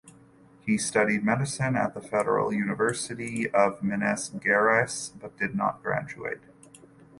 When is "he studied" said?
0.65-1.23